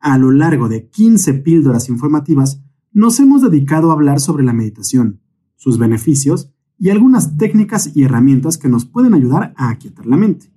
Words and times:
a 0.00 0.18
lo 0.18 0.30
largo 0.30 0.68
de 0.68 0.88
15 0.88 1.34
píldoras 1.34 1.88
informativas, 1.88 2.62
nos 2.92 3.20
hemos 3.20 3.42
dedicado 3.42 3.90
a 3.90 3.92
hablar 3.92 4.20
sobre 4.20 4.44
la 4.44 4.52
meditación, 4.52 5.20
sus 5.56 5.78
beneficios 5.78 6.52
y 6.78 6.88
algunas 6.88 7.36
técnicas 7.36 7.94
y 7.94 8.02
herramientas 8.02 8.58
que 8.58 8.68
nos 8.68 8.86
pueden 8.86 9.14
ayudar 9.14 9.52
a 9.56 9.68
aquietar 9.68 10.06
la 10.06 10.16
mente. 10.16 10.50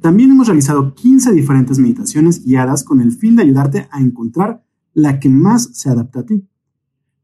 También 0.00 0.32
hemos 0.32 0.48
realizado 0.48 0.94
15 0.94 1.32
diferentes 1.32 1.78
meditaciones 1.78 2.44
guiadas 2.44 2.84
con 2.84 3.00
el 3.00 3.12
fin 3.12 3.36
de 3.36 3.42
ayudarte 3.44 3.88
a 3.90 4.00
encontrar 4.00 4.64
la 4.92 5.18
que 5.18 5.30
más 5.30 5.70
se 5.72 5.88
adapta 5.88 6.20
a 6.20 6.26
ti. 6.26 6.46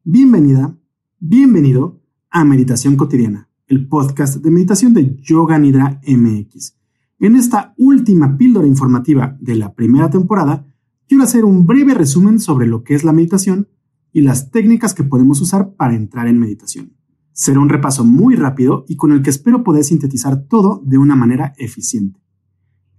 Bienvenida, 0.04 0.78
bienvenido 1.18 2.00
a 2.30 2.44
Meditación 2.44 2.96
Cotidiana, 2.96 3.50
el 3.66 3.86
podcast 3.86 4.36
de 4.36 4.50
meditación 4.50 4.94
de 4.94 5.16
Yoga 5.16 5.58
Nidra 5.58 6.00
MX. 6.06 6.76
En 7.18 7.36
esta 7.36 7.74
última 7.76 8.38
píldora 8.38 8.66
informativa 8.66 9.36
de 9.40 9.56
la 9.56 9.74
primera 9.74 10.08
temporada, 10.08 10.64
quiero 11.10 11.24
hacer 11.24 11.44
un 11.44 11.66
breve 11.66 11.92
resumen 11.92 12.38
sobre 12.38 12.68
lo 12.68 12.84
que 12.84 12.94
es 12.94 13.02
la 13.02 13.12
meditación 13.12 13.66
y 14.12 14.20
las 14.20 14.52
técnicas 14.52 14.94
que 14.94 15.02
podemos 15.02 15.40
usar 15.40 15.74
para 15.74 15.96
entrar 15.96 16.28
en 16.28 16.38
meditación. 16.38 16.92
Será 17.32 17.58
un 17.58 17.68
repaso 17.68 18.04
muy 18.04 18.36
rápido 18.36 18.84
y 18.86 18.94
con 18.94 19.10
el 19.10 19.20
que 19.20 19.30
espero 19.30 19.64
poder 19.64 19.82
sintetizar 19.82 20.44
todo 20.44 20.80
de 20.84 20.98
una 20.98 21.16
manera 21.16 21.52
eficiente. 21.58 22.20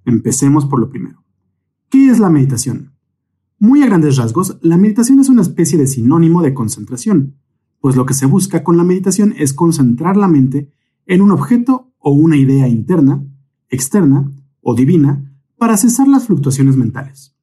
Empecemos 0.04 0.66
por 0.66 0.82
lo 0.82 0.90
primero. 0.90 1.24
¿Qué 1.90 2.10
es 2.10 2.20
la 2.20 2.30
meditación? 2.30 2.92
Muy 3.60 3.82
a 3.82 3.86
grandes 3.86 4.18
rasgos, 4.18 4.58
la 4.62 4.76
meditación 4.76 5.22
es 5.22 5.30
una 5.30 5.44
especie 5.44 5.78
de 5.78 5.88
sinónimo 5.88 6.42
de 6.42 6.54
concentración, 6.54 7.38
pues 7.80 7.96
lo 7.96 8.06
que 8.06 8.14
se 8.14 8.26
busca 8.26 8.62
con 8.62 8.76
la 8.76 8.84
meditación 8.84 9.34
es 9.38 9.54
concentrar 9.54 10.18
la 10.18 10.28
mente 10.28 10.70
en 11.06 11.22
un 11.22 11.32
objeto 11.32 11.94
o 11.98 12.12
una 12.12 12.36
idea 12.36 12.68
interna, 12.68 13.24
externa 13.70 14.30
o 14.60 14.76
divina 14.76 15.34
para 15.58 15.78
cesar 15.78 16.10
las 16.10 16.26
fluctuaciones 16.26 16.76
mentales. 16.76 17.38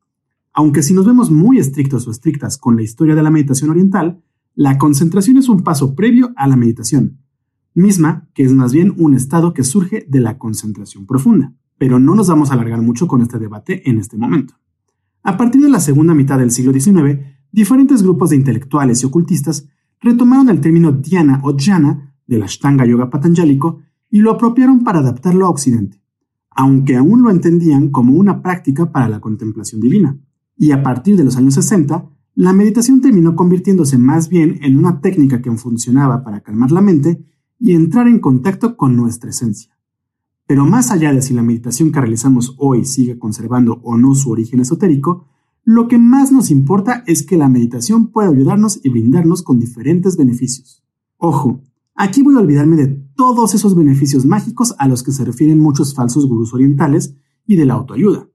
Aunque 0.58 0.82
si 0.82 0.92
nos 0.92 1.06
vemos 1.06 1.30
muy 1.30 1.60
estrictos 1.60 2.08
o 2.08 2.10
estrictas 2.10 2.58
con 2.58 2.74
la 2.74 2.82
historia 2.82 3.14
de 3.14 3.22
la 3.22 3.30
meditación 3.30 3.70
oriental, 3.70 4.24
la 4.56 4.76
concentración 4.76 5.36
es 5.36 5.48
un 5.48 5.62
paso 5.62 5.94
previo 5.94 6.32
a 6.34 6.48
la 6.48 6.56
meditación, 6.56 7.20
misma 7.74 8.28
que 8.34 8.42
es 8.42 8.52
más 8.52 8.72
bien 8.72 8.92
un 8.96 9.14
estado 9.14 9.54
que 9.54 9.62
surge 9.62 10.04
de 10.08 10.18
la 10.18 10.36
concentración 10.36 11.06
profunda. 11.06 11.54
Pero 11.78 12.00
no 12.00 12.16
nos 12.16 12.26
vamos 12.26 12.50
a 12.50 12.54
alargar 12.54 12.82
mucho 12.82 13.06
con 13.06 13.22
este 13.22 13.38
debate 13.38 13.88
en 13.88 13.98
este 13.98 14.16
momento. 14.16 14.54
A 15.22 15.36
partir 15.36 15.62
de 15.62 15.68
la 15.68 15.78
segunda 15.78 16.12
mitad 16.12 16.40
del 16.40 16.50
siglo 16.50 16.72
XIX, 16.72 17.20
diferentes 17.52 18.02
grupos 18.02 18.30
de 18.30 18.36
intelectuales 18.36 19.00
y 19.04 19.06
ocultistas 19.06 19.68
retomaron 20.00 20.48
el 20.48 20.60
término 20.60 20.90
dhyana 20.90 21.40
o 21.44 21.56
jhana 21.56 22.16
del 22.26 22.42
Ashtanga 22.42 22.84
Yoga 22.84 23.10
Patanjálico 23.10 23.78
y 24.10 24.22
lo 24.22 24.32
apropiaron 24.32 24.82
para 24.82 24.98
adaptarlo 24.98 25.46
a 25.46 25.50
Occidente, 25.50 26.02
aunque 26.50 26.96
aún 26.96 27.22
lo 27.22 27.30
entendían 27.30 27.90
como 27.90 28.14
una 28.14 28.42
práctica 28.42 28.90
para 28.90 29.08
la 29.08 29.20
contemplación 29.20 29.80
divina 29.80 30.18
y 30.58 30.72
a 30.72 30.82
partir 30.82 31.16
de 31.16 31.24
los 31.24 31.36
años 31.36 31.54
60, 31.54 32.10
la 32.34 32.52
meditación 32.52 33.00
terminó 33.00 33.36
convirtiéndose 33.36 33.96
más 33.96 34.28
bien 34.28 34.58
en 34.62 34.76
una 34.76 35.00
técnica 35.00 35.40
que 35.40 35.50
funcionaba 35.52 36.24
para 36.24 36.40
calmar 36.40 36.72
la 36.72 36.80
mente 36.80 37.24
y 37.60 37.72
entrar 37.72 38.08
en 38.08 38.18
contacto 38.18 38.76
con 38.76 38.96
nuestra 38.96 39.30
esencia. 39.30 39.76
Pero 40.46 40.66
más 40.66 40.90
allá 40.90 41.12
de 41.12 41.22
si 41.22 41.32
la 41.32 41.42
meditación 41.42 41.92
que 41.92 42.00
realizamos 42.00 42.54
hoy 42.58 42.84
sigue 42.84 43.18
conservando 43.18 43.80
o 43.82 43.96
no 43.96 44.14
su 44.14 44.30
origen 44.30 44.60
esotérico, 44.60 45.26
lo 45.64 45.86
que 45.86 45.98
más 45.98 46.32
nos 46.32 46.50
importa 46.50 47.04
es 47.06 47.22
que 47.22 47.36
la 47.36 47.48
meditación 47.48 48.08
puede 48.08 48.30
ayudarnos 48.30 48.80
y 48.82 48.88
brindarnos 48.88 49.42
con 49.42 49.60
diferentes 49.60 50.16
beneficios. 50.16 50.82
Ojo, 51.18 51.62
aquí 51.94 52.22
voy 52.22 52.34
a 52.36 52.40
olvidarme 52.40 52.76
de 52.76 52.86
todos 53.14 53.54
esos 53.54 53.76
beneficios 53.76 54.24
mágicos 54.24 54.74
a 54.78 54.88
los 54.88 55.02
que 55.02 55.12
se 55.12 55.24
refieren 55.24 55.60
muchos 55.60 55.94
falsos 55.94 56.26
gurús 56.26 56.54
orientales 56.54 57.14
y 57.46 57.56
de 57.56 57.66
la 57.66 57.74
autoayuda 57.74 58.28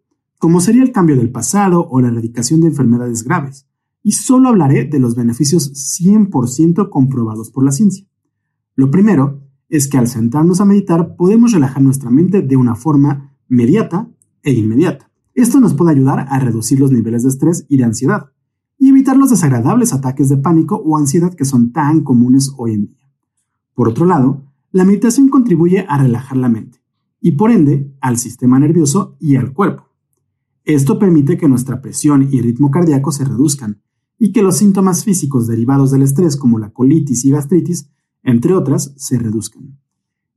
como 0.44 0.60
sería 0.60 0.84
el 0.84 0.92
cambio 0.92 1.16
del 1.16 1.32
pasado 1.32 1.88
o 1.90 2.02
la 2.02 2.10
erradicación 2.10 2.60
de 2.60 2.68
enfermedades 2.68 3.24
graves, 3.24 3.66
y 4.04 4.12
solo 4.12 4.50
hablaré 4.50 4.84
de 4.84 5.00
los 5.00 5.16
beneficios 5.16 5.72
100% 5.72 6.90
comprobados 6.90 7.50
por 7.50 7.64
la 7.64 7.72
ciencia. 7.72 8.06
Lo 8.76 8.92
primero 8.92 9.40
es 9.70 9.88
que 9.88 9.98
al 9.98 10.10
sentarnos 10.10 10.60
a 10.60 10.66
meditar 10.66 11.16
podemos 11.16 11.54
relajar 11.54 11.82
nuestra 11.82 12.10
mente 12.10 12.42
de 12.42 12.58
una 12.58 12.76
forma 12.76 13.34
mediata 13.48 14.10
e 14.42 14.52
inmediata. 14.52 15.10
Esto 15.34 15.62
nos 15.62 15.76
puede 15.76 15.92
ayudar 15.92 16.26
a 16.28 16.40
reducir 16.40 16.78
los 16.78 16.92
niveles 16.92 17.24
de 17.24 17.30
estrés 17.30 17.66
y 17.70 17.78
de 17.78 17.86
ansiedad, 17.86 18.26
y 18.78 18.90
evitar 18.90 19.16
los 19.16 19.30
desagradables 19.30 19.94
ataques 19.94 20.28
de 20.28 20.36
pánico 20.36 20.76
o 20.76 20.98
ansiedad 20.98 21.34
que 21.34 21.46
son 21.46 21.72
tan 21.72 22.02
comunes 22.02 22.52
hoy 22.58 22.74
en 22.74 22.88
día. 22.88 23.10
Por 23.74 23.88
otro 23.88 24.06
lado, 24.06 24.44
la 24.74 24.84
meditación 24.84 25.30
contribuye 25.30 25.86
a 25.88 25.98
relajar 26.00 26.36
la 26.36 26.50
mente, 26.50 26.82
y 27.22 27.32
por 27.32 27.50
ende 27.50 27.96
al 28.02 28.18
sistema 28.18 28.60
nervioso 28.60 29.16
y 29.22 29.38
al 29.38 29.54
cuerpo. 29.54 29.93
Esto 30.66 30.98
permite 30.98 31.38
que 31.38 31.50
nuestra 31.50 31.82
presión 31.82 32.30
y 32.32 32.40
ritmo 32.42 32.72
cardíaco 32.72 33.12
se 33.12 33.26
reduzcan 33.26 33.82
y 34.18 34.32
que 34.32 34.44
los 34.44 34.58
síntomas 34.58 35.04
físicos 35.04 35.46
derivados 35.46 35.92
del 35.92 36.04
estrés 36.04 36.38
como 36.38 36.58
la 36.58 36.72
colitis 36.72 37.26
y 37.26 37.32
gastritis, 37.32 37.90
entre 38.24 38.54
otras, 38.54 38.94
se 38.96 39.20
reduzcan. 39.20 39.78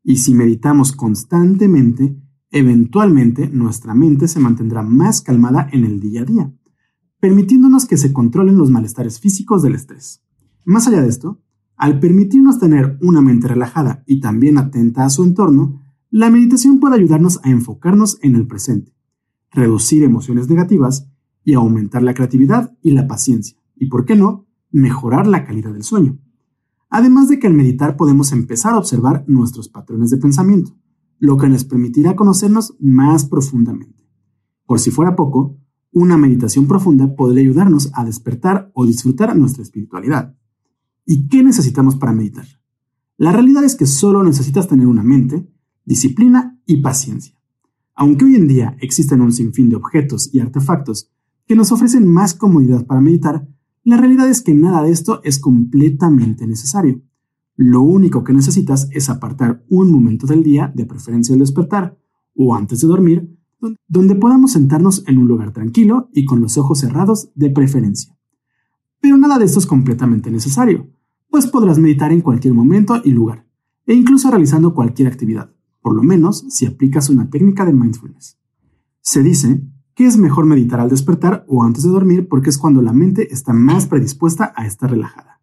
Y 0.02 0.16
si 0.16 0.34
meditamos 0.34 0.90
constantemente, 0.90 2.20
eventualmente 2.50 3.48
nuestra 3.50 3.94
mente 3.94 4.26
se 4.26 4.40
mantendrá 4.40 4.82
más 4.82 5.20
calmada 5.20 5.68
en 5.70 5.84
el 5.84 6.00
día 6.00 6.22
a 6.22 6.24
día, 6.24 6.52
permitiéndonos 7.20 7.86
que 7.86 7.96
se 7.96 8.12
controlen 8.12 8.58
los 8.58 8.70
malestares 8.70 9.20
físicos 9.20 9.62
del 9.62 9.76
estrés. 9.76 10.24
Más 10.64 10.88
allá 10.88 11.02
de 11.02 11.08
esto, 11.08 11.40
al 11.76 12.00
permitirnos 12.00 12.58
tener 12.58 12.98
una 13.00 13.20
mente 13.20 13.46
relajada 13.46 14.02
y 14.06 14.18
también 14.18 14.58
atenta 14.58 15.04
a 15.04 15.10
su 15.10 15.22
entorno, 15.22 15.82
la 16.10 16.30
meditación 16.30 16.80
puede 16.80 16.96
ayudarnos 16.96 17.38
a 17.44 17.50
enfocarnos 17.50 18.18
en 18.22 18.34
el 18.34 18.48
presente 18.48 18.95
reducir 19.56 20.04
emociones 20.04 20.48
negativas 20.48 21.08
y 21.42 21.54
aumentar 21.54 22.02
la 22.02 22.14
creatividad 22.14 22.76
y 22.82 22.92
la 22.92 23.08
paciencia. 23.08 23.58
Y, 23.74 23.86
¿por 23.86 24.04
qué 24.04 24.14
no?, 24.14 24.46
mejorar 24.70 25.26
la 25.26 25.44
calidad 25.44 25.72
del 25.72 25.82
sueño. 25.82 26.18
Además 26.90 27.28
de 27.28 27.38
que 27.38 27.46
al 27.46 27.54
meditar 27.54 27.96
podemos 27.96 28.32
empezar 28.32 28.74
a 28.74 28.78
observar 28.78 29.24
nuestros 29.26 29.68
patrones 29.68 30.10
de 30.10 30.18
pensamiento, 30.18 30.76
lo 31.18 31.36
que 31.38 31.48
nos 31.48 31.64
permitirá 31.64 32.14
conocernos 32.14 32.76
más 32.78 33.24
profundamente. 33.24 34.06
Por 34.66 34.78
si 34.78 34.90
fuera 34.90 35.16
poco, 35.16 35.56
una 35.92 36.18
meditación 36.18 36.66
profunda 36.66 37.16
podría 37.16 37.42
ayudarnos 37.42 37.90
a 37.94 38.04
despertar 38.04 38.70
o 38.74 38.84
disfrutar 38.84 39.34
nuestra 39.36 39.62
espiritualidad. 39.62 40.36
¿Y 41.06 41.28
qué 41.28 41.42
necesitamos 41.42 41.96
para 41.96 42.12
meditar? 42.12 42.46
La 43.16 43.32
realidad 43.32 43.64
es 43.64 43.76
que 43.76 43.86
solo 43.86 44.22
necesitas 44.22 44.68
tener 44.68 44.86
una 44.86 45.02
mente, 45.02 45.48
disciplina 45.86 46.60
y 46.66 46.82
paciencia. 46.82 47.35
Aunque 47.98 48.26
hoy 48.26 48.36
en 48.36 48.46
día 48.46 48.76
existen 48.80 49.22
un 49.22 49.32
sinfín 49.32 49.70
de 49.70 49.76
objetos 49.76 50.28
y 50.32 50.40
artefactos 50.40 51.10
que 51.46 51.56
nos 51.56 51.72
ofrecen 51.72 52.06
más 52.06 52.34
comodidad 52.34 52.84
para 52.84 53.00
meditar, 53.00 53.48
la 53.84 53.96
realidad 53.96 54.28
es 54.28 54.42
que 54.42 54.52
nada 54.52 54.82
de 54.82 54.90
esto 54.90 55.22
es 55.24 55.38
completamente 55.38 56.46
necesario. 56.46 57.00
Lo 57.56 57.80
único 57.80 58.22
que 58.22 58.34
necesitas 58.34 58.88
es 58.92 59.08
apartar 59.08 59.64
un 59.70 59.90
momento 59.90 60.26
del 60.26 60.42
día, 60.42 60.70
de 60.74 60.84
preferencia 60.84 61.32
al 61.32 61.38
despertar 61.38 61.96
o 62.34 62.54
antes 62.54 62.80
de 62.80 62.88
dormir, 62.88 63.34
donde 63.88 64.14
podamos 64.14 64.52
sentarnos 64.52 65.02
en 65.06 65.16
un 65.16 65.26
lugar 65.26 65.52
tranquilo 65.52 66.10
y 66.12 66.26
con 66.26 66.42
los 66.42 66.58
ojos 66.58 66.80
cerrados 66.80 67.30
de 67.34 67.48
preferencia. 67.48 68.14
Pero 69.00 69.16
nada 69.16 69.38
de 69.38 69.46
esto 69.46 69.58
es 69.58 69.66
completamente 69.66 70.30
necesario, 70.30 70.90
pues 71.30 71.46
podrás 71.46 71.78
meditar 71.78 72.12
en 72.12 72.20
cualquier 72.20 72.52
momento 72.52 73.00
y 73.02 73.12
lugar, 73.12 73.46
e 73.86 73.94
incluso 73.94 74.30
realizando 74.30 74.74
cualquier 74.74 75.08
actividad 75.08 75.55
por 75.86 75.94
lo 75.94 76.02
menos 76.02 76.44
si 76.48 76.66
aplicas 76.66 77.10
una 77.10 77.30
técnica 77.30 77.64
de 77.64 77.72
mindfulness. 77.72 78.40
Se 79.02 79.22
dice 79.22 79.62
que 79.94 80.04
es 80.04 80.16
mejor 80.16 80.44
meditar 80.44 80.80
al 80.80 80.90
despertar 80.90 81.44
o 81.46 81.62
antes 81.62 81.84
de 81.84 81.90
dormir 81.90 82.26
porque 82.26 82.50
es 82.50 82.58
cuando 82.58 82.82
la 82.82 82.92
mente 82.92 83.32
está 83.32 83.52
más 83.52 83.86
predispuesta 83.86 84.52
a 84.56 84.66
estar 84.66 84.90
relajada. 84.90 85.40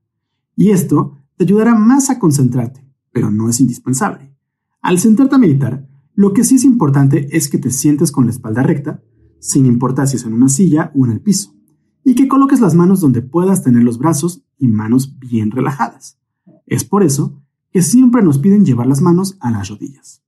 Y 0.57 0.71
esto 0.71 1.13
te 1.37 1.45
ayudará 1.45 1.75
más 1.75 2.09
a 2.09 2.19
concentrarte, 2.19 2.85
pero 3.13 3.31
no 3.31 3.47
es 3.47 3.61
indispensable. 3.61 4.35
Al 4.81 4.99
sentarte 4.99 5.35
a 5.35 5.37
meditar, 5.37 5.87
lo 6.13 6.33
que 6.33 6.43
sí 6.43 6.55
es 6.55 6.65
importante 6.65 7.29
es 7.31 7.47
que 7.47 7.57
te 7.57 7.71
sientes 7.71 8.11
con 8.11 8.25
la 8.25 8.31
espalda 8.31 8.63
recta, 8.63 9.01
sin 9.39 9.65
importar 9.65 10.09
si 10.09 10.17
es 10.17 10.25
en 10.25 10.33
una 10.33 10.49
silla 10.49 10.91
o 10.93 11.05
en 11.05 11.13
el 11.13 11.21
piso, 11.21 11.55
y 12.03 12.15
que 12.15 12.27
coloques 12.27 12.59
las 12.59 12.75
manos 12.75 12.99
donde 12.99 13.21
puedas 13.21 13.63
tener 13.63 13.83
los 13.83 13.97
brazos 13.97 14.43
y 14.57 14.67
manos 14.67 15.17
bien 15.19 15.51
relajadas. 15.51 16.19
Es 16.65 16.83
por 16.83 17.01
eso 17.01 17.41
que 17.71 17.81
siempre 17.81 18.21
nos 18.21 18.39
piden 18.39 18.65
llevar 18.65 18.87
las 18.87 18.99
manos 18.99 19.37
a 19.39 19.49
las 19.49 19.69
rodillas. 19.69 20.19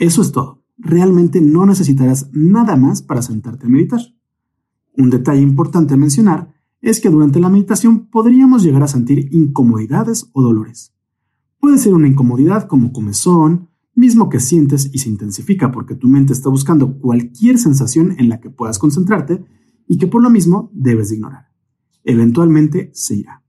Eso 0.00 0.22
es 0.22 0.32
todo. 0.32 0.64
Realmente 0.78 1.42
no 1.42 1.66
necesitarás 1.66 2.30
nada 2.32 2.74
más 2.74 3.02
para 3.02 3.20
sentarte 3.20 3.66
a 3.66 3.68
meditar. 3.68 4.00
Un 4.96 5.10
detalle 5.10 5.42
importante 5.42 5.92
a 5.92 5.98
mencionar 5.98 6.54
es 6.80 7.02
que 7.02 7.10
durante 7.10 7.38
la 7.38 7.50
meditación 7.50 8.06
podríamos 8.06 8.62
llegar 8.62 8.82
a 8.82 8.88
sentir 8.88 9.28
incomodidades 9.30 10.30
o 10.32 10.40
dolores. 10.40 10.94
Puede 11.60 11.76
ser 11.76 11.92
una 11.92 12.08
incomodidad 12.08 12.66
como 12.66 12.94
comezón, 12.94 13.68
mismo 13.94 14.30
que 14.30 14.40
sientes 14.40 14.88
y 14.90 14.98
se 15.00 15.10
intensifica 15.10 15.70
porque 15.70 15.94
tu 15.94 16.08
mente 16.08 16.32
está 16.32 16.48
buscando 16.48 16.98
cualquier 16.98 17.58
sensación 17.58 18.14
en 18.18 18.30
la 18.30 18.40
que 18.40 18.48
puedas 18.48 18.78
concentrarte 18.78 19.44
y 19.86 19.98
que 19.98 20.06
por 20.06 20.22
lo 20.22 20.30
mismo 20.30 20.70
debes 20.72 21.10
de 21.10 21.16
ignorar. 21.16 21.48
Eventualmente 22.04 22.90
se 22.94 23.16
irá. 23.16 23.44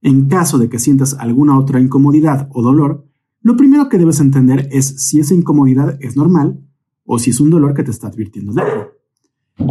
En 0.00 0.28
caso 0.28 0.58
de 0.58 0.68
que 0.68 0.78
sientas 0.78 1.14
alguna 1.14 1.58
otra 1.58 1.80
incomodidad 1.80 2.48
o 2.52 2.62
dolor, 2.62 3.07
lo 3.48 3.56
primero 3.56 3.88
que 3.88 3.96
debes 3.96 4.20
entender 4.20 4.68
es 4.72 4.84
si 5.00 5.20
esa 5.20 5.32
incomodidad 5.32 5.96
es 6.00 6.18
normal 6.18 6.60
o 7.06 7.18
si 7.18 7.30
es 7.30 7.40
un 7.40 7.48
dolor 7.48 7.72
que 7.72 7.82
te 7.82 7.90
está 7.90 8.08
advirtiendo 8.08 8.52
de 8.52 8.60
algo. 8.60 8.88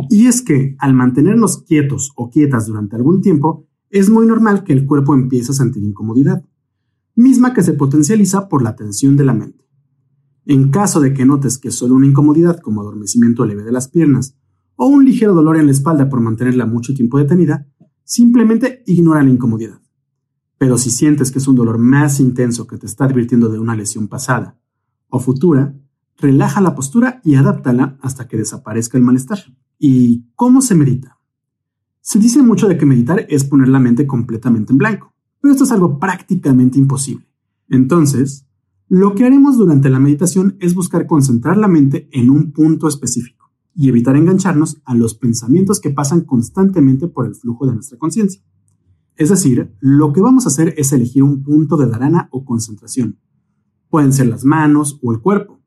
Y 0.10 0.26
es 0.26 0.42
que 0.42 0.76
al 0.80 0.96
mantenernos 0.96 1.62
quietos 1.62 2.12
o 2.16 2.32
quietas 2.32 2.66
durante 2.66 2.96
algún 2.96 3.22
tiempo, 3.22 3.68
es 3.92 4.10
muy 4.10 4.26
normal 4.26 4.64
que 4.64 4.74
el 4.74 4.88
cuerpo 4.88 5.14
empiece 5.14 5.52
a 5.52 5.54
sentir 5.54 5.84
incomodidad, 5.84 6.44
misma 7.14 7.54
que 7.54 7.62
se 7.62 7.74
potencializa 7.74 8.50
por 8.50 8.64
la 8.64 8.76
tensión 8.76 9.16
de 9.16 9.26
la 9.26 9.36
mente. 9.36 9.64
En 10.48 10.72
caso 10.72 11.00
de 11.00 11.14
que 11.14 11.28
notes 11.28 11.60
que 11.60 11.70
solo 11.70 11.94
una 11.94 12.08
incomodidad 12.08 12.60
como 12.60 12.82
adormecimiento 12.82 13.46
leve 13.46 13.62
de 13.62 13.74
las 13.74 13.90
piernas 13.90 14.36
o 14.76 14.88
un 14.88 15.06
ligero 15.06 15.36
dolor 15.36 15.56
en 15.56 15.68
la 15.68 15.72
espalda 15.72 16.10
por 16.10 16.20
mantenerla 16.20 16.66
mucho 16.66 16.96
tiempo 16.96 17.20
detenida, 17.20 17.68
simplemente 18.04 18.82
ignora 18.88 19.22
la 19.22 19.30
incomodidad. 19.30 19.80
Pero 20.58 20.78
si 20.78 20.90
sientes 20.90 21.32
que 21.32 21.40
es 21.40 21.48
un 21.48 21.56
dolor 21.56 21.78
más 21.78 22.20
intenso 22.20 22.68
que 22.68 22.78
te 22.78 22.86
está 22.86 23.06
advirtiendo 23.06 23.50
de 23.50 23.60
una 23.60 23.76
lesión 23.76 24.08
pasada 24.08 24.60
o 25.10 25.20
futura, 25.20 25.76
relaja 26.18 26.62
la 26.62 26.76
postura 26.76 27.22
y 27.24 27.36
adáptala 27.36 27.98
hasta 28.02 28.28
que 28.28 28.38
desaparezca 28.38 28.98
el 28.98 29.04
malestar. 29.04 29.40
¿Y 29.78 30.26
cómo 30.36 30.62
se 30.62 30.76
medita? 30.76 31.20
Se 32.02 32.20
dice 32.20 32.42
mucho 32.42 32.68
de 32.68 32.78
que 32.78 32.86
meditar 32.86 33.26
es 33.30 33.44
poner 33.44 33.68
la 33.68 33.80
mente 33.80 34.08
completamente 34.08 34.72
en 34.72 34.78
blanco, 34.78 35.14
pero 35.42 35.52
esto 35.52 35.66
es 35.66 35.72
algo 35.72 36.00
prácticamente 36.00 36.80
imposible. 36.80 37.28
Entonces, 37.70 38.48
lo 38.88 39.14
que 39.14 39.26
haremos 39.26 39.58
durante 39.58 39.90
la 39.90 40.00
meditación 40.00 40.56
es 40.60 40.74
buscar 40.74 41.06
concentrar 41.06 41.58
la 41.58 41.68
mente 41.68 42.08
en 42.14 42.30
un 42.30 42.54
punto 42.54 42.88
específico 42.88 43.52
y 43.76 43.90
evitar 43.90 44.16
engancharnos 44.16 44.82
a 44.86 44.96
los 44.96 45.14
pensamientos 45.14 45.80
que 45.80 45.90
pasan 45.90 46.22
constantemente 46.22 47.08
por 47.08 47.28
el 47.28 47.36
flujo 47.36 47.68
de 47.68 47.76
nuestra 47.76 47.98
conciencia. 47.98 48.42
Es 49.18 49.30
decir, 49.30 49.76
lo 49.80 50.14
que 50.14 50.22
vamos 50.22 50.46
a 50.46 50.50
hacer 50.50 50.76
es 50.78 50.94
elegir 50.94 51.24
un 51.24 51.42
punto 51.42 51.76
de 51.76 51.88
dharana 51.88 52.30
o 52.32 52.46
concentración. 52.46 53.20
Pueden 53.90 54.14
ser 54.14 54.28
las 54.28 54.46
manos 54.46 55.00
o 55.02 55.12
el 55.12 55.22
cuerpo, 55.22 55.60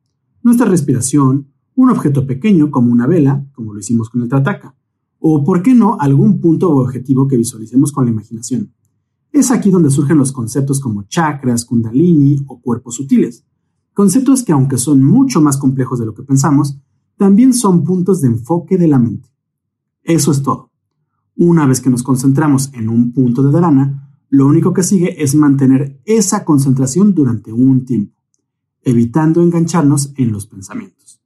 nuestra 0.43 0.67
respiración, 0.67 1.49
un 1.75 1.91
objeto 1.91 2.26
pequeño 2.26 2.70
como 2.70 2.93
una 2.93 3.08
vela, 3.08 3.44
como 3.52 3.75
lo 3.75 3.81
hicimos 3.81 4.08
con 4.08 4.23
el 4.23 4.29
Trataka, 4.29 4.76
o, 5.19 5.43
por 5.44 5.62
qué 5.62 5.75
no, 5.75 5.97
algún 5.99 6.41
punto 6.41 6.70
o 6.70 6.81
objetivo 6.81 7.26
que 7.26 7.37
visualicemos 7.37 7.93
con 7.93 8.05
la 8.05 8.12
imaginación. 8.12 8.73
Es 9.32 9.50
aquí 9.50 9.70
donde 9.70 9.91
surgen 9.91 10.19
los 10.19 10.32
conceptos 10.32 10.81
como 10.81 11.03
chakras, 11.05 11.64
kundalini 11.64 12.44
o 12.46 12.61
cuerpos 12.61 12.94
sutiles, 12.94 13.44
conceptos 13.93 14.44
que 14.44 14.53
aunque 14.53 14.79
son 14.79 15.03
mucho 15.03 15.41
más 15.41 15.56
complejos 15.56 15.99
de 15.99 16.06
lo 16.06 16.14
que 16.14 16.23
pensamos, 16.23 16.79
también 17.17 17.53
son 17.53 17.82
puntos 17.82 18.20
de 18.20 18.29
enfoque 18.29 18.79
de 18.79 18.88
la 18.88 18.99
mente. 18.99 19.29
Eso 20.05 20.31
es 20.31 20.43
todo. 20.43 20.69
Una 21.43 21.65
vez 21.65 21.81
que 21.81 21.89
nos 21.89 22.03
concentramos 22.03 22.71
en 22.75 22.91
un 22.91 23.13
punto 23.13 23.43
de 23.43 23.51
dharana, 23.51 24.15
lo 24.29 24.47
único 24.47 24.75
que 24.75 24.83
sigue 24.83 25.25
es 25.25 25.35
mantener 25.35 25.99
esa 26.05 26.45
concentración 26.45 27.15
durante 27.15 27.51
un 27.51 27.87
tiempo, 27.87 28.21
evitando 28.83 29.41
engancharnos 29.41 30.13
en 30.19 30.33
los 30.33 30.47
pensamientos. 30.47 31.23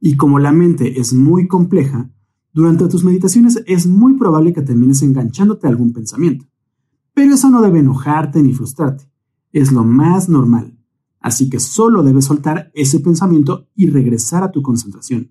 Y 0.00 0.16
como 0.16 0.40
la 0.40 0.50
mente 0.50 0.98
es 0.98 1.12
muy 1.12 1.46
compleja, 1.46 2.10
durante 2.52 2.88
tus 2.88 3.04
meditaciones 3.04 3.62
es 3.68 3.86
muy 3.86 4.14
probable 4.14 4.52
que 4.52 4.62
termines 4.62 5.02
enganchándote 5.02 5.68
a 5.68 5.70
algún 5.70 5.92
pensamiento. 5.92 6.46
Pero 7.14 7.34
eso 7.34 7.48
no 7.48 7.62
debe 7.62 7.78
enojarte 7.78 8.42
ni 8.42 8.52
frustrarte. 8.54 9.08
Es 9.52 9.70
lo 9.70 9.84
más 9.84 10.28
normal. 10.28 10.76
Así 11.20 11.48
que 11.48 11.60
solo 11.60 12.02
debes 12.02 12.24
soltar 12.24 12.72
ese 12.74 12.98
pensamiento 12.98 13.68
y 13.76 13.86
regresar 13.86 14.42
a 14.42 14.50
tu 14.50 14.62
concentración. 14.62 15.30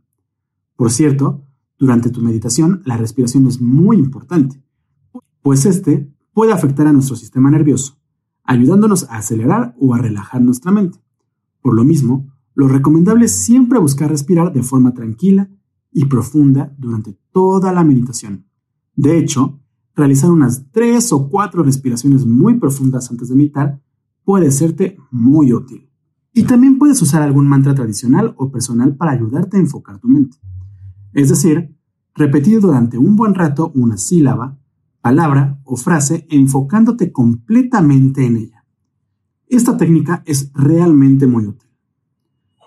Por 0.78 0.92
cierto, 0.92 1.44
durante 1.84 2.12
tu 2.12 2.22
meditación 2.22 2.82
la 2.86 2.96
respiración 2.96 3.46
es 3.46 3.60
muy 3.60 3.98
importante, 3.98 4.64
pues 5.42 5.66
este 5.66 6.10
puede 6.34 6.54
afectar 6.54 6.88
a 6.88 6.94
nuestro 6.94 7.18
sistema 7.18 7.52
nervioso, 7.52 8.00
ayudándonos 8.46 9.04
a 9.10 9.18
acelerar 9.18 9.76
o 9.78 9.94
a 9.94 9.98
relajar 9.98 10.42
nuestra 10.42 10.72
mente. 10.72 11.04
Por 11.62 11.76
lo 11.76 11.84
mismo, 11.84 12.32
lo 12.56 12.70
recomendable 12.70 13.26
es 13.26 13.36
siempre 13.36 13.80
buscar 13.80 14.10
respirar 14.10 14.54
de 14.54 14.64
forma 14.64 14.94
tranquila 14.94 15.50
y 15.92 16.06
profunda 16.06 16.74
durante 16.78 17.20
toda 17.34 17.74
la 17.74 17.84
meditación. 17.84 18.46
De 18.96 19.18
hecho, 19.18 19.60
realizar 19.94 20.32
unas 20.32 20.72
tres 20.72 21.12
o 21.12 21.28
cuatro 21.28 21.64
respiraciones 21.64 22.26
muy 22.26 22.60
profundas 22.60 23.12
antes 23.12 23.28
de 23.28 23.36
meditar 23.36 23.82
puede 24.24 24.52
serte 24.52 24.96
muy 25.12 25.52
útil. 25.52 25.90
Y 26.32 26.44
también 26.44 26.78
puedes 26.78 27.02
usar 27.02 27.22
algún 27.22 27.50
mantra 27.50 27.76
tradicional 27.76 28.34
o 28.38 28.52
personal 28.52 28.96
para 28.96 29.12
ayudarte 29.12 29.58
a 29.58 29.60
enfocar 29.60 30.00
tu 30.00 30.08
mente. 30.08 30.38
Es 31.14 31.30
decir, 31.30 31.73
repetir 32.16 32.60
durante 32.60 32.98
un 32.98 33.16
buen 33.16 33.34
rato 33.34 33.72
una 33.76 33.98
sílaba, 33.98 34.58
palabra 35.02 35.60
o 35.64 35.76
frase 35.76 36.26
enfocándote 36.30 37.12
completamente 37.12 38.26
en 38.26 38.38
ella. 38.38 38.66
Esta 39.48 39.78
técnica 39.78 40.24
es 40.26 40.52
realmente 40.54 41.28
muy 41.28 41.46
útil. 41.46 41.70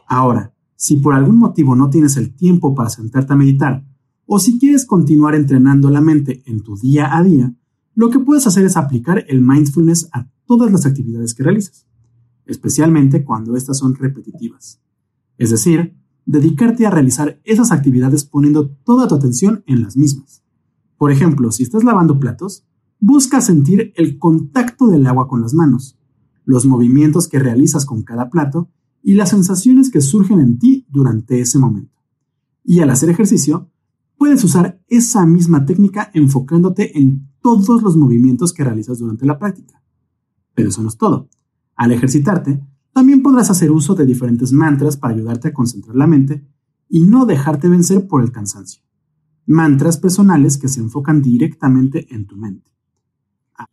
Ahora, 0.06 0.54
si 0.76 0.96
por 0.96 1.14
algún 1.14 1.38
motivo 1.38 1.74
no 1.74 1.90
tienes 1.90 2.16
el 2.16 2.34
tiempo 2.34 2.74
para 2.74 2.90
sentarte 2.90 3.32
a 3.32 3.36
meditar, 3.36 3.84
o 4.26 4.38
si 4.38 4.58
quieres 4.58 4.84
continuar 4.84 5.34
entrenando 5.34 5.88
la 5.90 6.00
mente 6.00 6.42
en 6.46 6.62
tu 6.62 6.76
día 6.76 7.16
a 7.16 7.22
día, 7.22 7.54
lo 7.94 8.10
que 8.10 8.18
puedes 8.18 8.46
hacer 8.46 8.64
es 8.64 8.76
aplicar 8.76 9.24
el 9.28 9.40
mindfulness 9.40 10.08
a 10.12 10.28
todas 10.44 10.70
las 10.70 10.84
actividades 10.84 11.34
que 11.34 11.44
realizas, 11.44 11.86
especialmente 12.44 13.24
cuando 13.24 13.56
estas 13.56 13.78
son 13.78 13.94
repetitivas. 13.94 14.80
Es 15.38 15.50
decir, 15.50 15.96
dedicarte 16.26 16.84
a 16.84 16.90
realizar 16.90 17.40
esas 17.44 17.72
actividades 17.72 18.24
poniendo 18.24 18.68
toda 18.68 19.08
tu 19.08 19.14
atención 19.14 19.62
en 19.66 19.82
las 19.82 19.96
mismas. 19.96 20.42
Por 20.98 21.12
ejemplo, 21.12 21.52
si 21.52 21.62
estás 21.62 21.84
lavando 21.84 22.18
platos, 22.18 22.66
busca 22.98 23.40
sentir 23.40 23.92
el 23.96 24.18
contacto 24.18 24.88
del 24.88 25.06
agua 25.06 25.28
con 25.28 25.40
las 25.40 25.54
manos, 25.54 25.98
los 26.44 26.66
movimientos 26.66 27.28
que 27.28 27.38
realizas 27.38 27.86
con 27.86 28.02
cada 28.02 28.28
plato 28.28 28.68
y 29.02 29.14
las 29.14 29.30
sensaciones 29.30 29.90
que 29.90 30.00
surgen 30.00 30.40
en 30.40 30.58
ti 30.58 30.86
durante 30.90 31.40
ese 31.40 31.58
momento. 31.58 31.96
Y 32.64 32.80
al 32.80 32.90
hacer 32.90 33.08
ejercicio, 33.08 33.70
puedes 34.18 34.42
usar 34.42 34.82
esa 34.88 35.24
misma 35.26 35.64
técnica 35.64 36.10
enfocándote 36.12 36.98
en 36.98 37.28
todos 37.40 37.82
los 37.82 37.96
movimientos 37.96 38.52
que 38.52 38.64
realizas 38.64 38.98
durante 38.98 39.26
la 39.26 39.38
práctica. 39.38 39.80
Pero 40.54 40.70
eso 40.70 40.82
no 40.82 40.88
es 40.88 40.96
todo. 40.96 41.28
Al 41.76 41.92
ejercitarte, 41.92 42.60
también 42.96 43.22
podrás 43.22 43.50
hacer 43.50 43.70
uso 43.70 43.94
de 43.94 44.06
diferentes 44.06 44.52
mantras 44.52 44.96
para 44.96 45.12
ayudarte 45.12 45.48
a 45.48 45.52
concentrar 45.52 45.94
la 45.94 46.06
mente 46.06 46.48
y 46.88 47.02
no 47.02 47.26
dejarte 47.26 47.68
vencer 47.68 48.08
por 48.08 48.22
el 48.22 48.32
cansancio. 48.32 48.82
Mantras 49.44 49.98
personales 49.98 50.56
que 50.56 50.68
se 50.68 50.80
enfocan 50.80 51.20
directamente 51.20 52.06
en 52.14 52.26
tu 52.26 52.38
mente. 52.38 52.72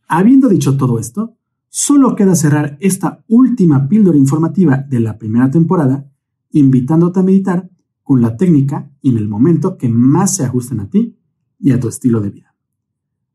Habiendo 0.10 0.50
dicho 0.50 0.76
todo 0.76 1.00
esto, 1.00 1.38
Solo 1.76 2.16
queda 2.16 2.36
cerrar 2.36 2.78
esta 2.82 3.24
última 3.28 3.88
píldora 3.88 4.16
informativa 4.16 4.78
de 4.78 5.00
la 5.00 5.18
primera 5.18 5.50
temporada, 5.50 6.08
invitándote 6.52 7.20
a 7.20 7.24
meditar 7.24 7.68
con 8.04 8.22
la 8.22 8.38
técnica 8.38 8.92
y 9.02 9.10
en 9.10 9.18
el 9.18 9.28
momento 9.28 9.76
que 9.76 9.90
más 9.90 10.36
se 10.36 10.44
ajusten 10.44 10.82
a 10.82 10.90
ti 10.92 11.18
y 11.58 11.72
a 11.72 11.80
tu 11.80 11.88
estilo 11.88 12.22
de 12.22 12.30
vida. 12.30 12.56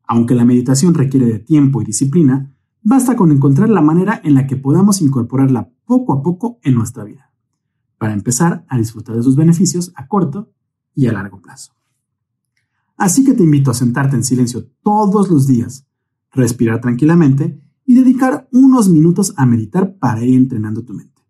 Aunque 0.07 0.35
la 0.35 0.45
meditación 0.45 0.93
requiere 0.93 1.25
de 1.25 1.39
tiempo 1.39 1.81
y 1.81 1.85
disciplina, 1.85 2.55
basta 2.81 3.17
con 3.17 3.33
encontrar 3.33 3.69
la 3.69 3.81
manera 3.81 4.21
en 4.23 4.35
la 4.35 4.47
que 4.47 4.55
podamos 4.55 5.01
incorporarla 5.01 5.69
poco 5.89 6.13
a 6.13 6.21
poco 6.21 6.59
en 6.61 6.75
nuestra 6.75 7.03
vida, 7.03 7.33
para 7.97 8.13
empezar 8.13 8.63
a 8.69 8.77
disfrutar 8.77 9.15
de 9.15 9.23
sus 9.23 9.35
beneficios 9.35 9.91
a 9.95 10.07
corto 10.07 10.53
y 10.93 11.07
a 11.07 11.11
largo 11.11 11.41
plazo. 11.41 11.73
Así 12.95 13.25
que 13.25 13.33
te 13.33 13.41
invito 13.41 13.71
a 13.71 13.73
sentarte 13.73 14.15
en 14.15 14.23
silencio 14.23 14.67
todos 14.83 15.31
los 15.31 15.47
días, 15.47 15.87
respirar 16.31 16.79
tranquilamente 16.79 17.59
y 17.87 17.95
dedicar 17.95 18.47
unos 18.51 18.87
minutos 18.87 19.33
a 19.35 19.47
meditar 19.47 19.97
para 19.97 20.23
ir 20.23 20.37
entrenando 20.37 20.85
tu 20.85 20.93
mente. 20.93 21.23